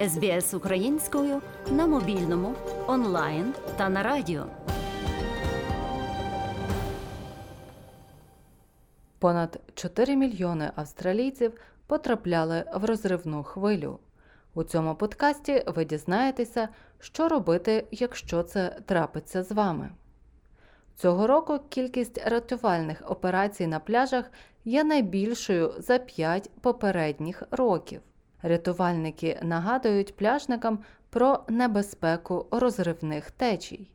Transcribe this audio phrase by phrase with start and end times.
[0.00, 2.54] СБС українською на мобільному,
[2.86, 4.46] онлайн та на радіо.
[9.18, 11.52] Понад 4 мільйони австралійців
[11.86, 13.98] потрапляли в розривну хвилю.
[14.54, 16.68] У цьому подкасті ви дізнаєтеся,
[17.00, 19.90] що робити, якщо це трапиться з вами.
[20.96, 24.30] Цього року кількість рятувальних операцій на пляжах
[24.64, 28.00] є найбільшою за 5 попередніх років.
[28.42, 30.78] Рятувальники нагадують пляжникам
[31.10, 33.90] про небезпеку розривних течій.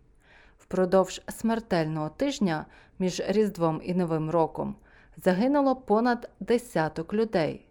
[0.58, 2.66] Впродовж смертельного тижня
[3.00, 4.76] між Різдвом і Новим роком
[5.18, 7.66] загинуло понад десяток людей.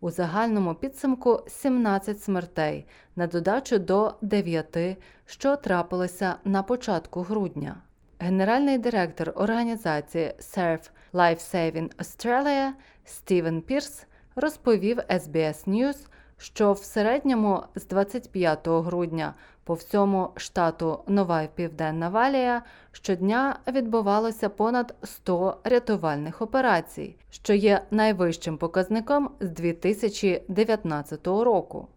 [0.00, 2.86] У загальному підсумку 17 смертей
[3.16, 7.76] на додачу до 9, що трапилося на початку грудня.
[8.18, 12.70] Генеральний директор організації Surf Life Saving Australia
[13.04, 16.06] Стівен Пірс розповів SBS News,
[16.38, 24.94] що в середньому з 25 грудня по всьому штату Нова Південна Валія щодня відбувалося понад
[25.02, 31.88] 100 рятувальних операцій, що є найвищим показником з 2019 року.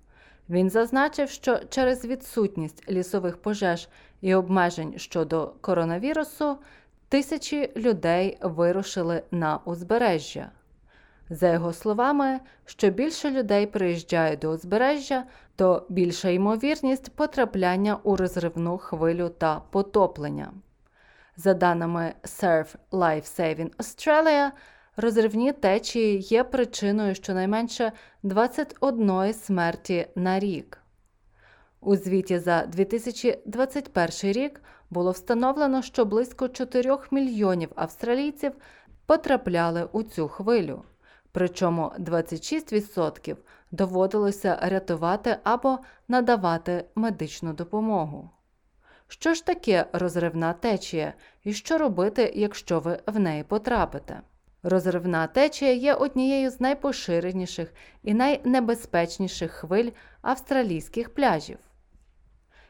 [0.50, 3.90] Він зазначив, що через відсутність лісових пожеж
[4.22, 6.58] і обмежень щодо коронавірусу
[7.10, 10.52] тисячі людей вирушили на узбережжя.
[11.30, 15.24] За його словами, що більше людей приїжджають до узбережжя,
[15.56, 20.52] то більша ймовірність потрапляння у розривну хвилю та потоплення.
[21.38, 24.52] За даними Surf Life Saving Australia,
[24.98, 27.92] розривні течії є причиною щонайменше
[28.24, 30.78] 21 смерті на рік.
[31.82, 38.52] У звіті за 2021 рік було встановлено, що близько 4 мільйонів австралійців
[39.06, 40.84] потрапляли у цю хвилю
[41.36, 43.36] причому 26%
[43.72, 48.30] доводилося рятувати або надавати медичну допомогу.
[49.08, 51.14] Що ж таке розривна течія
[51.44, 54.22] і що робити, якщо ви в неї потрапите?
[54.64, 57.74] Розривна течія є однією з найпоширеніших
[58.04, 59.92] і найнебезпечніших хвиль
[60.22, 61.58] австралійських пляжів.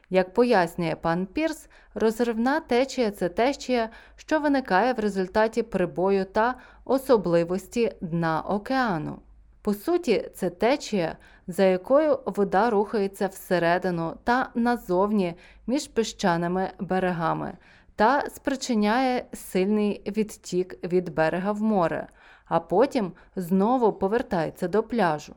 [0.10, 6.56] Як пояснює пан Пірс, розривна течія це течія, що виникає в результаті прибою та
[6.86, 9.20] особливості дна океану.
[9.62, 11.18] По суті, це течія,
[11.48, 15.36] за якою вода рухається всередину та назовні
[15.68, 17.58] між піщаними берегами
[17.96, 22.08] та спричиняє сильний відтік від берега в море,
[22.46, 25.36] а потім знову повертається до пляжу.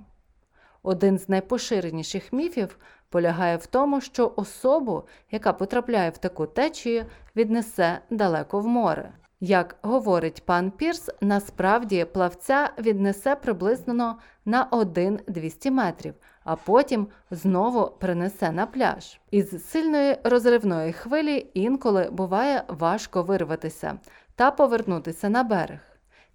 [0.89, 2.79] Один з найпоширеніших міфів
[3.09, 7.05] полягає в тому, що особу, яка потрапляє в таку течію,
[7.37, 9.13] віднесе далеко в море.
[9.41, 18.53] Як говорить пан Пірс, насправді плавця віднесе приблизно на 1-200 метрів, а потім знову принесе
[18.53, 19.21] на пляж.
[19.31, 23.99] Із сильної розривної хвилі інколи буває важко вирватися
[24.35, 25.88] та повернутися на берег.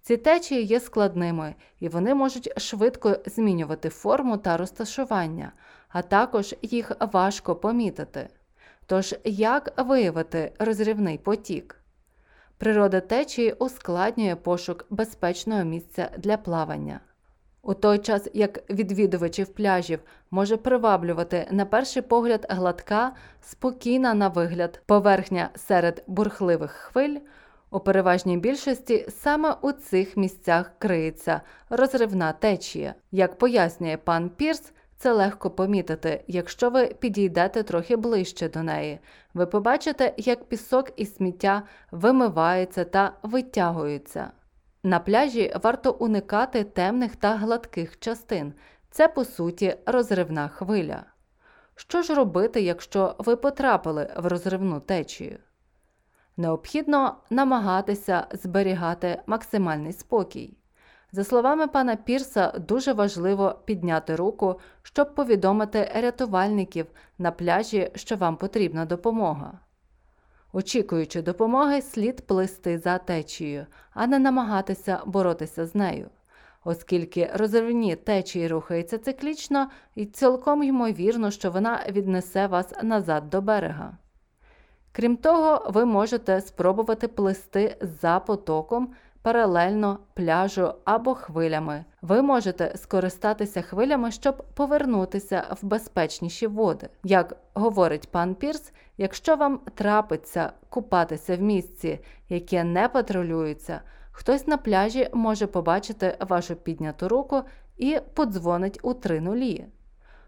[0.06, 5.52] Ці течії є складними і вони можуть швидко змінювати форму та розташування,
[5.88, 8.28] а також їх важко помітити.
[8.86, 11.76] Тож, як виявити розрівний потік?
[12.58, 17.00] Природа течії ускладнює пошук безпечного місця для плавання.
[17.62, 20.00] У той час, як відвідувачів пляжів
[20.30, 27.18] може приваблювати на перший погляд гладка, спокійна на вигляд поверхня серед бурхливих хвиль,
[27.74, 31.40] у переважній більшості саме у цих місцях криється
[31.70, 32.94] розривна течія.
[33.10, 38.98] Як пояснює пан Пірс, це легко помітити, якщо ви підійдете трохи ближче до неї.
[39.34, 44.30] Ви побачите, як пісок і сміття вимиваються та витягуються.
[44.82, 48.52] На пляжі варто уникати темних та гладких частин.
[48.90, 51.04] Це, по суті, розривна хвиля.
[51.74, 55.38] Що ж робити, якщо ви потрапили в розривну течію?
[56.36, 60.56] Необхідно намагатися зберігати максимальний спокій.
[61.12, 66.86] За словами пана Пірса, дуже важливо підняти руку, щоб повідомити рятувальників
[67.18, 69.58] на пляжі, що вам потрібна допомога.
[70.52, 76.10] Очікуючи допомоги, слід плисти за течією, а не намагатися боротися з нею,
[76.64, 83.98] оскільки розривні течії рухаються циклічно і цілком ймовірно, що вона віднесе вас назад до берега.
[84.96, 91.84] Крім того, ви можете спробувати плисти за потоком паралельно пляжу або хвилями.
[92.02, 96.88] Ви можете скористатися хвилями, щоб повернутися в безпечніші води.
[97.04, 103.80] Як говорить пан Пірс, якщо вам трапиться купатися в місці, яке не патрулюється,
[104.12, 107.42] хтось на пляжі може побачити вашу підняту руку
[107.76, 109.66] і подзвонить у три нулі.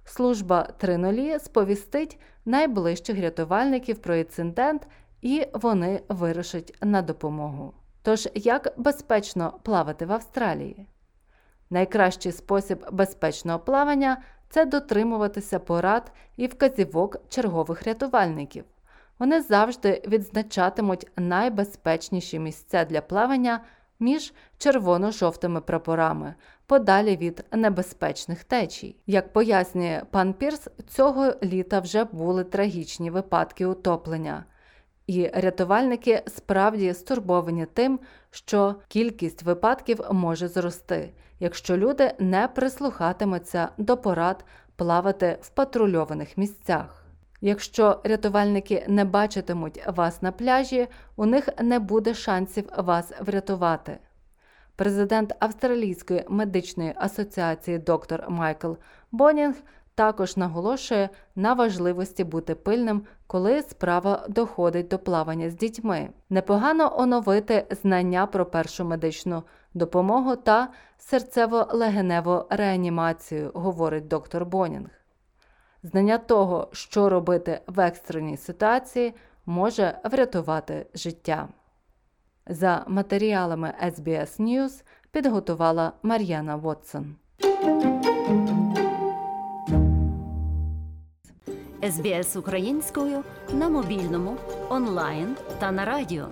[0.07, 4.89] Служба 3.0 сповістить найближчих рятувальників про інцидент
[5.23, 7.75] і вони вирушать на допомогу.
[8.03, 10.87] Тож, як безпечно плавати в Австралії?
[11.71, 18.65] Найкращий спосіб безпечного плавання це дотримуватися порад і вказівок чергових рятувальників.
[19.19, 23.61] Вони завжди відзначатимуть найбезпечніші місця для плавання
[24.01, 26.35] між червоно-жовтими прапорами,
[26.67, 28.97] подалі від небезпечних течій.
[29.07, 34.45] Як пояснює пан Пірс, цього літа вже були трагічні випадки утоплення.
[35.07, 43.97] І рятувальники справді стурбовані тим, що кількість випадків може зрости, якщо люди не прислухатимуться до
[43.97, 44.45] порад
[44.77, 47.07] плавати в патрульованих місцях.
[47.41, 53.99] Якщо рятувальники не бачитимуть вас на пляжі, у них не буде шансів вас врятувати.
[54.77, 58.73] Президент Австралійської медичної асоціації доктор Майкл
[59.13, 59.55] Бонінг
[59.95, 66.09] також наголошує на важливості бути пильним, коли справа доходить до плавання з дітьми.
[66.31, 69.43] Непогано оновити знання про першу медичну
[69.75, 70.69] допомогу та
[71.13, 74.91] серцево-легеневу реанімацію, говорить доктор Бонінг.
[75.83, 79.15] Знання того, що робити в екстреній ситуації,
[79.47, 81.49] може врятувати життя.
[82.49, 87.15] За матеріалами SBS News підготувала Мар'яна Вотсон.
[91.91, 94.37] СБС українською на мобільному,
[94.69, 96.29] онлайн та на радіо.